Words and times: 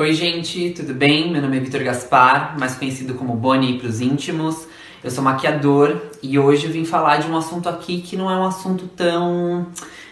Oi, 0.00 0.14
gente, 0.14 0.70
tudo 0.70 0.94
bem? 0.94 1.30
Meu 1.30 1.42
nome 1.42 1.58
é 1.58 1.60
Vitor 1.60 1.84
Gaspar, 1.84 2.58
mais 2.58 2.74
conhecido 2.74 3.12
como 3.12 3.34
Bonnie 3.34 3.78
para 3.78 3.86
os 3.86 4.00
íntimos. 4.00 4.66
Eu 5.04 5.10
sou 5.10 5.22
maquiador 5.22 6.00
e 6.22 6.38
hoje 6.38 6.64
eu 6.64 6.72
vim 6.72 6.86
falar 6.86 7.18
de 7.18 7.30
um 7.30 7.36
assunto 7.36 7.68
aqui 7.68 8.00
que 8.00 8.16
não 8.16 8.30
é 8.30 8.34
um 8.34 8.46
assunto 8.46 8.86
tão 8.96 9.66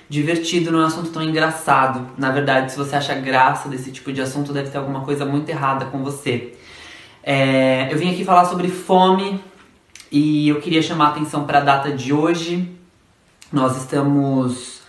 divertido, 0.06 0.70
não 0.70 0.80
é 0.80 0.82
um 0.82 0.86
assunto 0.88 1.08
tão 1.08 1.22
engraçado. 1.22 2.06
Na 2.18 2.30
verdade, 2.30 2.70
se 2.70 2.76
você 2.76 2.96
acha 2.96 3.14
graça 3.14 3.66
desse 3.70 3.90
tipo 3.90 4.12
de 4.12 4.20
assunto, 4.20 4.52
deve 4.52 4.68
ter 4.68 4.76
alguma 4.76 5.00
coisa 5.06 5.24
muito 5.24 5.48
errada 5.48 5.86
com 5.86 6.04
você. 6.04 6.52
É, 7.22 7.90
eu 7.90 7.96
vim 7.96 8.12
aqui 8.12 8.26
falar 8.26 8.44
sobre 8.44 8.68
fome 8.68 9.42
e 10.12 10.50
eu 10.50 10.60
queria 10.60 10.82
chamar 10.82 11.06
a 11.06 11.10
atenção 11.12 11.46
para 11.46 11.60
a 11.60 11.62
data 11.62 11.90
de 11.90 12.12
hoje. 12.12 12.70
Nós 13.50 13.78
estamos 13.78 14.82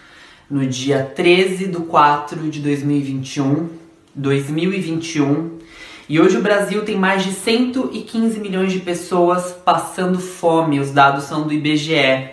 no 0.52 0.68
dia 0.68 1.09
13 1.16 1.68
de 1.68 1.77
4 1.77 2.50
de 2.50 2.59
2021 2.59 3.79
2021. 4.15 5.59
E 6.07 6.19
hoje 6.19 6.37
o 6.37 6.41
Brasil 6.41 6.83
tem 6.83 6.97
mais 6.97 7.23
de 7.23 7.31
115 7.31 8.39
milhões 8.39 8.71
de 8.71 8.79
pessoas 8.79 9.51
passando 9.63 10.19
fome. 10.19 10.79
Os 10.79 10.91
dados 10.91 11.25
são 11.25 11.45
do 11.45 11.54
IBGE. 11.54 12.29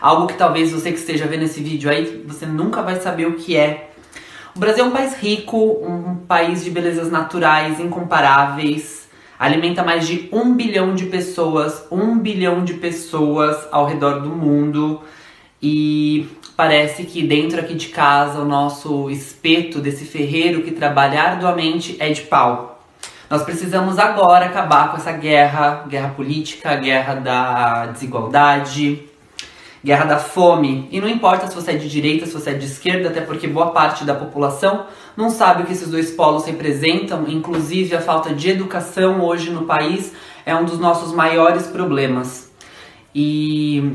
Algo 0.00 0.26
que 0.26 0.34
talvez 0.34 0.70
você 0.70 0.92
que 0.92 0.98
esteja 0.98 1.26
vendo 1.26 1.44
esse 1.44 1.62
vídeo 1.62 1.90
aí, 1.90 2.22
você 2.26 2.46
nunca 2.46 2.82
vai 2.82 3.00
saber 3.00 3.26
o 3.26 3.34
que 3.34 3.56
é. 3.56 3.90
O 4.54 4.58
Brasil 4.58 4.84
é 4.84 4.88
um 4.88 4.92
país 4.92 5.14
rico, 5.14 5.56
um 5.56 6.16
país 6.16 6.62
de 6.62 6.70
belezas 6.70 7.10
naturais 7.10 7.80
incomparáveis. 7.80 9.08
Alimenta 9.38 9.82
mais 9.84 10.06
de 10.06 10.28
um 10.32 10.54
bilhão 10.54 10.94
de 10.94 11.06
pessoas, 11.06 11.84
um 11.90 12.18
bilhão 12.18 12.64
de 12.64 12.74
pessoas 12.74 13.56
ao 13.70 13.86
redor 13.86 14.20
do 14.20 14.30
mundo. 14.30 15.00
E 15.62 16.26
parece 16.58 17.04
que 17.04 17.22
dentro 17.22 17.60
aqui 17.60 17.72
de 17.72 17.86
casa 17.86 18.40
o 18.40 18.44
nosso 18.44 19.08
espeto 19.10 19.78
desse 19.78 20.04
ferreiro 20.04 20.64
que 20.64 20.72
trabalha 20.72 21.22
arduamente 21.22 21.96
é 22.00 22.10
de 22.10 22.22
pau. 22.22 22.82
Nós 23.30 23.44
precisamos 23.44 23.96
agora 23.96 24.46
acabar 24.46 24.90
com 24.90 24.96
essa 24.96 25.12
guerra, 25.12 25.84
guerra 25.88 26.08
política, 26.08 26.74
guerra 26.74 27.14
da 27.14 27.86
desigualdade, 27.86 29.04
guerra 29.84 30.04
da 30.04 30.18
fome. 30.18 30.88
E 30.90 31.00
não 31.00 31.08
importa 31.08 31.46
se 31.46 31.54
você 31.54 31.70
é 31.70 31.76
de 31.76 31.88
direita, 31.88 32.26
se 32.26 32.32
você 32.32 32.50
é 32.50 32.54
de 32.54 32.66
esquerda, 32.66 33.08
até 33.08 33.20
porque 33.20 33.46
boa 33.46 33.70
parte 33.70 34.04
da 34.04 34.16
população 34.16 34.86
não 35.16 35.30
sabe 35.30 35.62
o 35.62 35.66
que 35.66 35.72
esses 35.72 35.88
dois 35.88 36.10
polos 36.10 36.44
representam, 36.44 37.28
inclusive 37.28 37.94
a 37.94 38.00
falta 38.00 38.34
de 38.34 38.50
educação 38.50 39.24
hoje 39.24 39.50
no 39.50 39.64
país 39.64 40.12
é 40.44 40.56
um 40.56 40.64
dos 40.64 40.80
nossos 40.80 41.12
maiores 41.12 41.68
problemas. 41.68 42.50
E 43.14 43.92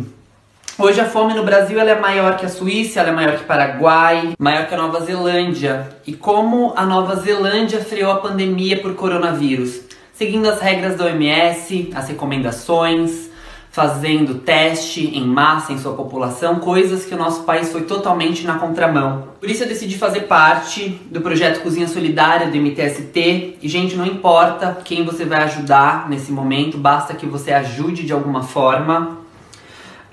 Hoje 0.75 0.99
a 0.99 1.05
fome 1.05 1.35
no 1.35 1.43
Brasil 1.43 1.79
ela 1.79 1.91
é 1.91 1.99
maior 1.99 2.35
que 2.35 2.47
a 2.47 2.49
Suíça, 2.49 2.99
ela 2.99 3.09
é 3.09 3.11
maior 3.11 3.37
que 3.37 3.43
Paraguai, 3.43 4.33
maior 4.39 4.65
que 4.65 4.73
a 4.73 4.77
Nova 4.77 5.01
Zelândia. 5.01 5.87
E 6.05 6.13
como 6.13 6.73
a 6.75 6.83
Nova 6.83 7.15
Zelândia 7.15 7.79
freou 7.79 8.11
a 8.11 8.17
pandemia 8.17 8.81
por 8.81 8.95
coronavírus? 8.95 9.81
Seguindo 10.13 10.49
as 10.49 10.59
regras 10.59 10.97
da 10.97 11.05
OMS, 11.05 11.91
as 11.93 12.07
recomendações, 12.07 13.29
fazendo 13.69 14.39
teste 14.39 15.15
em 15.15 15.23
massa 15.23 15.73
em 15.73 15.77
sua 15.77 15.93
população, 15.93 16.55
coisas 16.55 17.05
que 17.05 17.13
o 17.13 17.19
nosso 17.19 17.43
país 17.43 17.71
foi 17.71 17.83
totalmente 17.83 18.43
na 18.43 18.57
contramão. 18.57 19.27
Por 19.39 19.51
isso 19.51 19.63
eu 19.63 19.67
decidi 19.67 19.95
fazer 19.95 20.21
parte 20.21 20.89
do 21.05 21.21
projeto 21.21 21.61
Cozinha 21.61 21.87
Solidária 21.87 22.47
do 22.47 22.57
MTST. 22.57 23.59
E 23.61 23.69
gente, 23.69 23.95
não 23.95 24.07
importa 24.07 24.79
quem 24.83 25.05
você 25.05 25.23
vai 25.23 25.43
ajudar 25.43 26.09
nesse 26.09 26.31
momento, 26.31 26.79
basta 26.79 27.13
que 27.13 27.27
você 27.27 27.53
ajude 27.53 28.03
de 28.03 28.11
alguma 28.11 28.41
forma. 28.41 29.22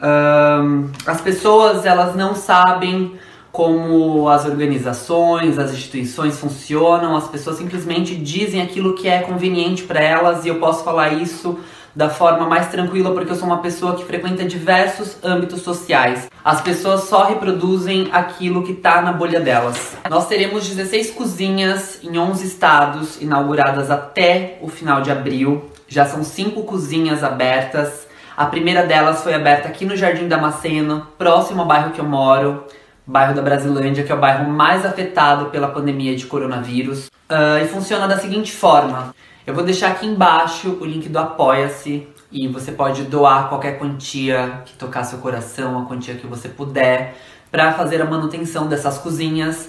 Um, 0.02 0.88
as 1.06 1.20
pessoas 1.20 1.84
elas 1.84 2.16
não 2.16 2.34
sabem 2.34 3.18
como 3.52 4.28
as 4.28 4.46
organizações, 4.46 5.58
as 5.58 5.72
instituições 5.72 6.38
funcionam, 6.38 7.16
as 7.16 7.28
pessoas 7.28 7.56
simplesmente 7.56 8.14
dizem 8.14 8.62
aquilo 8.62 8.94
que 8.94 9.08
é 9.08 9.20
conveniente 9.20 9.82
para 9.82 10.00
elas 10.00 10.44
e 10.44 10.48
eu 10.48 10.56
posso 10.56 10.84
falar 10.84 11.12
isso 11.14 11.58
da 11.94 12.08
forma 12.08 12.46
mais 12.46 12.68
tranquila 12.68 13.12
porque 13.12 13.32
eu 13.32 13.36
sou 13.36 13.46
uma 13.46 13.58
pessoa 13.58 13.96
que 13.96 14.04
frequenta 14.04 14.44
diversos 14.44 15.16
âmbitos 15.22 15.62
sociais. 15.62 16.30
As 16.44 16.60
pessoas 16.60 17.04
só 17.04 17.24
reproduzem 17.24 18.08
aquilo 18.12 18.62
que 18.62 18.72
está 18.72 19.02
na 19.02 19.12
bolha 19.12 19.40
delas. 19.40 19.96
Nós 20.08 20.28
teremos 20.28 20.68
16 20.68 21.10
cozinhas 21.10 21.98
em 22.02 22.16
11 22.16 22.46
estados 22.46 23.20
inauguradas 23.20 23.90
até 23.90 24.58
o 24.62 24.68
final 24.68 25.02
de 25.02 25.10
abril. 25.10 25.70
Já 25.88 26.06
são 26.06 26.22
cinco 26.22 26.62
cozinhas 26.62 27.24
abertas. 27.24 28.08
A 28.40 28.46
primeira 28.46 28.86
delas 28.86 29.22
foi 29.22 29.34
aberta 29.34 29.68
aqui 29.68 29.84
no 29.84 29.94
Jardim 29.94 30.26
Damasceno, 30.26 31.06
próximo 31.18 31.60
ao 31.60 31.68
bairro 31.68 31.90
que 31.90 32.00
eu 32.00 32.06
moro, 32.06 32.64
bairro 33.06 33.34
da 33.34 33.42
Brasilândia, 33.42 34.02
que 34.02 34.10
é 34.10 34.14
o 34.14 34.18
bairro 34.18 34.50
mais 34.50 34.86
afetado 34.86 35.50
pela 35.50 35.68
pandemia 35.68 36.16
de 36.16 36.24
coronavírus. 36.24 37.08
Uh, 37.28 37.62
e 37.62 37.68
funciona 37.68 38.08
da 38.08 38.16
seguinte 38.16 38.50
forma: 38.50 39.14
eu 39.46 39.52
vou 39.52 39.62
deixar 39.62 39.90
aqui 39.90 40.06
embaixo 40.06 40.78
o 40.80 40.86
link 40.86 41.06
do 41.10 41.18
Apoia-se 41.18 42.08
e 42.32 42.48
você 42.48 42.72
pode 42.72 43.02
doar 43.02 43.50
qualquer 43.50 43.78
quantia 43.78 44.62
que 44.64 44.72
tocar 44.72 45.04
seu 45.04 45.18
coração, 45.18 45.78
a 45.78 45.84
quantia 45.84 46.14
que 46.14 46.26
você 46.26 46.48
puder, 46.48 47.18
para 47.50 47.74
fazer 47.74 48.00
a 48.00 48.06
manutenção 48.06 48.66
dessas 48.68 48.96
cozinhas. 48.96 49.68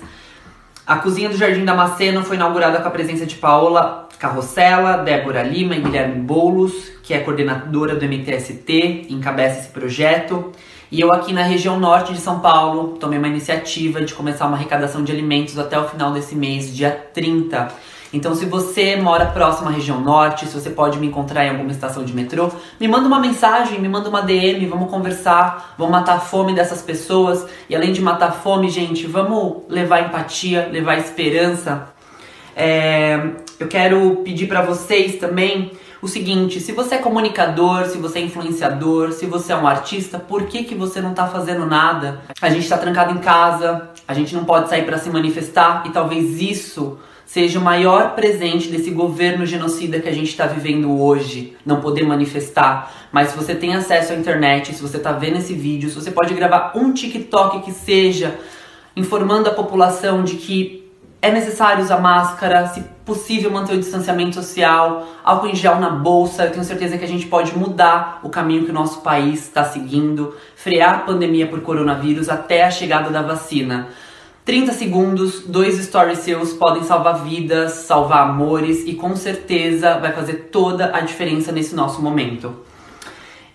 A 0.88 0.96
cozinha 0.96 1.28
do 1.28 1.36
Jardim 1.36 1.66
Damasceno 1.66 2.24
foi 2.24 2.38
inaugurada 2.38 2.80
com 2.80 2.88
a 2.88 2.92
presença 2.92 3.26
de 3.26 3.36
Paola 3.36 4.08
Carrossela, 4.22 4.98
Débora 4.98 5.42
Lima 5.42 5.76
e 5.76 5.82
Guilherme 5.82 6.22
Boulos, 6.22 6.92
que 7.02 7.12
é 7.12 7.22
coordenadora 7.22 7.96
do 7.96 8.06
MTST, 8.06 9.08
encabeça 9.10 9.62
esse 9.62 9.70
projeto. 9.70 10.52
E 10.92 11.02
eu 11.02 11.12
aqui 11.12 11.34
na 11.34 11.42
região 11.42 11.80
norte 11.80 12.14
de 12.14 12.20
São 12.20 12.40
Paulo 12.40 12.98
tomei 13.00 13.18
uma 13.18 13.28
iniciativa 13.28 14.00
de 14.00 14.14
começar 14.14 14.46
uma 14.46 14.56
arrecadação 14.56 15.04
de 15.04 15.12
alimentos 15.12 15.58
até 15.58 15.80
o 15.80 15.88
final 15.88 16.14
desse 16.14 16.36
mês, 16.36 16.72
dia 16.72 16.92
30. 16.92 17.70
Então, 18.14 18.36
se 18.36 18.46
você 18.46 18.96
mora 18.96 19.26
próximo 19.26 19.70
à 19.70 19.72
região 19.72 20.00
norte, 20.00 20.46
se 20.46 20.54
você 20.54 20.70
pode 20.70 21.00
me 21.00 21.08
encontrar 21.08 21.48
em 21.48 21.50
alguma 21.50 21.72
estação 21.72 22.06
de 22.06 22.14
metrô, 22.14 22.52
me 22.80 22.88
manda 22.88 23.08
uma 23.08 23.20
mensagem, 23.20 23.80
me 23.82 23.90
manda 23.90 24.08
uma 24.08 24.22
DM, 24.22 24.68
vamos 24.68 24.92
conversar, 24.92 25.74
vamos 25.80 25.94
matar 25.94 26.18
a 26.18 26.20
fome 26.20 26.54
dessas 26.54 26.84
pessoas. 26.84 27.48
E 27.68 27.76
além 27.76 27.92
de 27.92 28.02
matar 28.04 28.30
a 28.30 28.34
fome, 28.34 28.70
gente, 28.70 29.08
vamos 29.08 29.64
levar 29.68 30.02
empatia, 30.02 30.70
levar 30.72 31.00
esperança. 31.00 31.90
É, 32.56 33.20
eu 33.60 33.68
quero 33.68 34.18
pedir 34.24 34.48
para 34.48 34.62
vocês 34.62 35.16
também 35.16 35.72
o 36.02 36.08
seguinte: 36.08 36.60
se 36.60 36.72
você 36.72 36.96
é 36.96 36.98
comunicador, 36.98 37.86
se 37.86 37.98
você 37.98 38.20
é 38.20 38.22
influenciador, 38.24 39.12
se 39.12 39.26
você 39.26 39.54
é 39.54 39.56
um 39.56 39.68
artista, 39.68 40.18
por 40.18 40.46
que, 40.46 40.64
que 40.64 40.76
você 40.76 41.00
não 41.00 41.14
tá 41.14 41.28
fazendo 41.28 41.66
nada? 41.66 42.22
A 42.42 42.50
gente 42.50 42.68
tá 42.68 42.78
trancado 42.78 43.14
em 43.14 43.20
casa, 43.20 43.90
a 44.08 44.14
gente 44.14 44.36
não 44.36 44.44
pode 44.44 44.70
sair 44.70 44.86
para 44.86 44.98
se 44.98 45.10
manifestar 45.10 45.84
e 45.86 45.90
talvez 45.90 46.42
isso 46.42 46.98
seja 47.26 47.60
o 47.60 47.62
maior 47.62 48.14
presente 48.14 48.68
desse 48.68 48.92
governo 48.92 49.46
genocida 49.46 50.02
que 50.02 50.10
a 50.10 50.14
gente 50.14 50.28
está 50.28 50.48
vivendo 50.48 51.02
hoje, 51.02 51.56
não 51.66 51.80
poder 51.80 52.04
manifestar. 52.04 52.92
Mas 53.10 53.30
se 53.30 53.38
você 53.38 53.56
tem 53.56 53.74
acesso 53.74 54.12
à 54.12 54.16
internet, 54.18 54.76
se 54.76 54.82
você 54.82 54.98
está 54.98 55.14
vendo 55.14 55.38
esse 55.38 55.54
vídeo, 55.54 55.90
se 55.90 55.96
você 55.96 56.12
pode 56.12 56.34
gravar 56.34 56.74
um 56.76 56.92
TikTok 56.92 57.62
que 57.62 57.72
seja 57.72 58.38
informando 58.98 59.48
a 59.48 59.54
população 59.54 60.26
de 60.26 60.36
que 60.36 60.81
é 61.22 61.32
necessário 61.32 61.84
usar 61.84 62.00
máscara, 62.00 62.68
se 62.68 62.82
possível 63.06 63.52
manter 63.52 63.76
o 63.76 63.80
distanciamento 63.80 64.34
social, 64.34 65.08
álcool 65.24 65.50
em 65.50 65.56
gel 65.56 65.80
na 65.80 65.90
bolsa. 65.90 66.46
Eu 66.46 66.52
tenho 66.52 66.64
certeza 66.64 66.98
que 66.98 67.06
a 67.06 67.08
gente 67.08 67.28
pode 67.28 67.56
mudar 67.56 68.20
o 68.24 68.30
caminho 68.30 68.66
que 68.66 68.72
o 68.72 68.74
nosso 68.74 69.02
país 69.02 69.44
está 69.44 69.64
seguindo, 69.64 70.36
frear 70.56 70.96
a 70.96 71.00
pandemia 71.00 71.48
por 71.48 71.62
coronavírus 71.62 72.28
até 72.28 72.64
a 72.64 72.72
chegada 72.72 73.12
da 73.12 73.22
vacina. 73.22 73.90
30 74.44 74.74
segundos, 74.74 75.42
dois 75.46 75.78
stories 75.78 76.20
seus 76.20 76.54
podem 76.54 76.84
salvar 76.84 77.24
vidas, 77.24 77.74
salvar 77.74 78.28
amores 78.28 78.84
e 78.88 78.96
com 78.96 79.16
certeza 79.16 80.00
vai 80.00 80.12
fazer 80.14 80.50
toda 80.52 80.96
a 80.96 81.02
diferença 81.02 81.52
nesse 81.52 81.76
nosso 81.76 82.02
momento. 82.02 82.56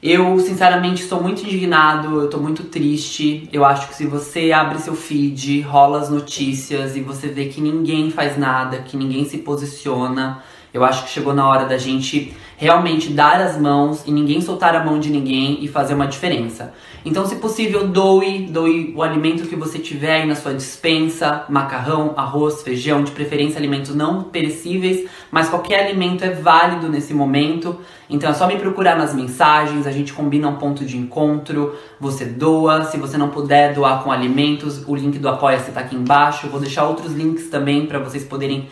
Eu, 0.08 0.38
sinceramente, 0.38 1.02
estou 1.02 1.20
muito 1.20 1.42
indignado, 1.42 2.20
eu 2.20 2.26
estou 2.26 2.40
muito 2.40 2.62
triste. 2.62 3.48
Eu 3.52 3.64
acho 3.64 3.88
que 3.88 3.96
se 3.96 4.06
você 4.06 4.52
abre 4.52 4.78
seu 4.78 4.94
feed, 4.94 5.62
rola 5.62 5.98
as 5.98 6.08
notícias 6.08 6.96
e 6.96 7.00
você 7.00 7.26
vê 7.26 7.46
que 7.46 7.60
ninguém 7.60 8.12
faz 8.12 8.38
nada, 8.38 8.78
que 8.82 8.96
ninguém 8.96 9.24
se 9.24 9.38
posiciona, 9.38 10.40
eu 10.76 10.84
acho 10.84 11.04
que 11.04 11.10
chegou 11.10 11.32
na 11.32 11.48
hora 11.48 11.64
da 11.64 11.78
gente 11.78 12.36
realmente 12.58 13.10
dar 13.12 13.40
as 13.40 13.58
mãos 13.58 14.02
e 14.06 14.10
ninguém 14.10 14.40
soltar 14.40 14.74
a 14.74 14.84
mão 14.84 14.98
de 14.98 15.10
ninguém 15.10 15.58
e 15.62 15.68
fazer 15.68 15.94
uma 15.94 16.06
diferença. 16.06 16.72
Então, 17.04 17.26
se 17.26 17.36
possível, 17.36 17.86
doe, 17.86 18.46
doe 18.50 18.92
o 18.96 19.02
alimento 19.02 19.46
que 19.46 19.54
você 19.54 19.78
tiver 19.78 20.22
aí 20.22 20.26
na 20.26 20.34
sua 20.34 20.52
dispensa, 20.52 21.44
macarrão, 21.48 22.14
arroz, 22.16 22.62
feijão, 22.62 23.04
de 23.04 23.12
preferência 23.12 23.58
alimentos 23.58 23.94
não 23.94 24.24
perecíveis, 24.24 25.08
mas 25.30 25.48
qualquer 25.48 25.84
alimento 25.84 26.24
é 26.24 26.30
válido 26.30 26.88
nesse 26.88 27.14
momento. 27.14 27.78
Então 28.08 28.28
é 28.28 28.34
só 28.34 28.46
me 28.46 28.56
procurar 28.56 28.96
nas 28.96 29.14
mensagens, 29.14 29.86
a 29.86 29.92
gente 29.92 30.12
combina 30.12 30.48
um 30.48 30.56
ponto 30.56 30.84
de 30.84 30.96
encontro, 30.96 31.74
você 32.00 32.24
doa, 32.24 32.84
se 32.84 32.96
você 32.96 33.16
não 33.16 33.28
puder 33.28 33.74
doar 33.74 34.02
com 34.02 34.10
alimentos, 34.10 34.86
o 34.86 34.94
link 34.94 35.18
do 35.18 35.28
Apoia-se 35.28 35.70
tá 35.72 35.80
aqui 35.80 35.94
embaixo. 35.94 36.46
Eu 36.46 36.50
vou 36.50 36.60
deixar 36.60 36.84
outros 36.84 37.12
links 37.12 37.48
também 37.48 37.86
para 37.86 37.98
vocês 37.98 38.24
poderem 38.24 38.68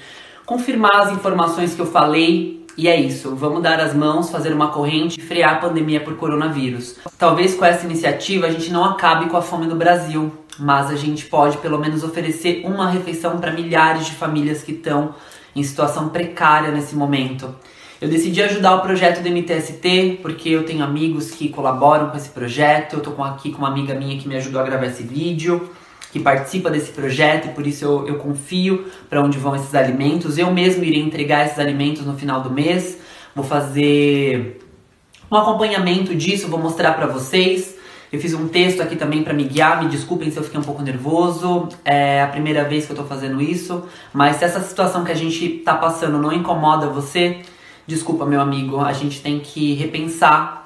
confirmar 0.47 0.95
as 1.03 1.13
informações 1.13 1.75
que 1.75 1.81
eu 1.81 1.87
falei. 1.87 2.65
E 2.77 2.89
é 2.89 3.01
isso, 3.01 3.37
vamos 3.37 3.63
dar 3.63 3.79
as 3.79 3.95
mãos, 3.95 4.31
fazer 4.31 4.53
uma 4.53 4.69
corrente 4.69 5.21
e 5.21 5.23
frear 5.23 5.55
a 5.55 5.59
pandemia 5.59 6.01
por 6.01 6.17
coronavírus. 6.17 6.97
Talvez 7.17 7.55
com 7.55 7.65
essa 7.65 7.87
iniciativa 7.87 8.47
a 8.47 8.51
gente 8.51 8.73
não 8.73 8.85
acabe 8.85 9.31
com 9.31 9.37
a 9.37 9.43
fome 9.43 9.67
no 9.67 9.77
Brasil, 9.77 10.33
mas 10.59 10.91
a 10.91 10.97
gente 10.97 11.27
pode 11.27 11.59
pelo 11.59 11.79
menos 11.79 12.03
oferecer 12.03 12.63
uma 12.65 12.91
refeição 12.91 13.39
para 13.39 13.53
milhares 13.53 14.07
de 14.07 14.13
famílias 14.13 14.63
que 14.63 14.73
estão 14.73 15.15
em 15.55 15.63
situação 15.63 16.09
precária 16.09 16.73
nesse 16.73 16.97
momento. 16.97 17.55
Eu 18.01 18.09
decidi 18.09 18.43
ajudar 18.43 18.75
o 18.75 18.81
projeto 18.81 19.23
do 19.23 19.31
MTST 19.31 20.19
porque 20.21 20.49
eu 20.49 20.67
tenho 20.67 20.83
amigos 20.83 21.31
que 21.31 21.49
colaboram 21.49 22.11
com 22.11 22.17
esse 22.17 22.29
projeto. 22.29 22.97
Eu 22.97 23.01
tô 23.01 23.23
aqui 23.23 23.53
com 23.53 23.59
uma 23.59 23.69
amiga 23.69 23.95
minha 23.95 24.19
que 24.19 24.29
me 24.29 24.37
ajudou 24.37 24.61
a 24.61 24.65
gravar 24.65 24.87
esse 24.87 25.05
vídeo, 25.05 25.71
que 26.15 26.21
participa 26.21 26.71
desse 26.71 26.93
projeto 26.93 27.47
e 27.47 27.49
por 27.49 27.67
isso 27.67 27.85
eu, 27.85 28.07
eu 28.07 28.15
confio 28.19 28.87
para 29.11 29.21
onde 29.21 29.37
vão 29.37 29.57
esses 29.57 29.75
alimentos. 29.75 30.39
Eu 30.39 30.49
mesmo 30.53 30.85
irei 30.85 31.03
entregar 31.03 31.45
esses 31.45 31.59
alimentos 31.59 32.07
no 32.07 32.17
final 32.17 32.41
do 32.41 32.53
mês. 32.53 33.01
Vou 33.35 33.45
fazer 33.45 34.61
um 35.29 35.37
acompanhamento 35.37 36.15
disso, 36.15 36.47
vou 36.47 36.61
mostrar 36.61 36.93
para 36.93 37.09
vocês. 37.09 37.75
Eu 38.13 38.21
fiz 38.21 38.33
um 38.33 38.47
texto 38.47 38.81
aqui 38.81 38.95
também 38.95 39.25
para 39.25 39.33
me 39.33 39.43
guiar, 39.43 39.83
me 39.83 39.89
desculpem 39.89 40.31
se 40.31 40.37
eu 40.37 40.45
fiquei 40.45 40.61
um 40.61 40.63
pouco 40.63 40.83
nervoso, 40.83 41.69
é 41.85 42.23
a 42.23 42.29
primeira 42.29 42.63
vez 42.63 42.87
que 42.87 42.93
eu 42.93 42.97
tô 42.97 43.03
fazendo 43.03 43.43
isso, 43.43 43.83
mas 44.13 44.37
se 44.37 44.45
essa 44.45 44.61
situação 44.61 45.03
que 45.03 45.11
a 45.11 45.17
gente 45.17 45.49
tá 45.65 45.75
passando 45.75 46.17
não 46.19 46.33
incomoda 46.33 46.87
você, 46.87 47.41
desculpa 47.89 48.25
meu 48.25 48.41
amigo, 48.41 48.79
a 48.79 48.93
gente 48.93 49.21
tem 49.21 49.41
que 49.41 49.75
repensar 49.75 50.64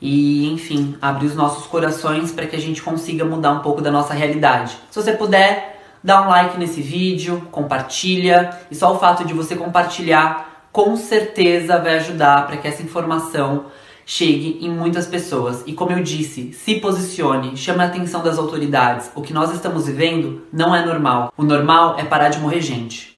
e, 0.00 0.50
enfim, 0.52 0.96
abrir 1.00 1.26
os 1.26 1.34
nossos 1.34 1.66
corações 1.66 2.32
para 2.32 2.46
que 2.46 2.56
a 2.56 2.60
gente 2.60 2.82
consiga 2.82 3.24
mudar 3.24 3.52
um 3.52 3.60
pouco 3.60 3.80
da 3.80 3.90
nossa 3.90 4.14
realidade. 4.14 4.78
Se 4.90 5.02
você 5.02 5.12
puder, 5.12 5.82
dá 6.02 6.22
um 6.22 6.28
like 6.28 6.58
nesse 6.58 6.80
vídeo, 6.80 7.48
compartilha, 7.50 8.56
e 8.70 8.74
só 8.74 8.94
o 8.94 8.98
fato 8.98 9.24
de 9.24 9.34
você 9.34 9.56
compartilhar 9.56 10.68
com 10.72 10.96
certeza 10.96 11.78
vai 11.78 11.96
ajudar 11.96 12.46
para 12.46 12.56
que 12.56 12.68
essa 12.68 12.82
informação 12.82 13.66
chegue 14.06 14.58
em 14.62 14.70
muitas 14.70 15.06
pessoas. 15.06 15.62
E 15.66 15.72
como 15.72 15.92
eu 15.92 16.02
disse, 16.02 16.52
se 16.52 16.76
posicione, 16.76 17.56
chame 17.56 17.82
a 17.82 17.86
atenção 17.86 18.22
das 18.22 18.38
autoridades. 18.38 19.10
O 19.14 19.20
que 19.20 19.34
nós 19.34 19.52
estamos 19.52 19.86
vivendo 19.86 20.46
não 20.52 20.74
é 20.74 20.84
normal. 20.84 21.32
O 21.36 21.42
normal 21.42 21.96
é 21.98 22.04
parar 22.04 22.30
de 22.30 22.38
morrer 22.38 22.62
gente. 22.62 23.12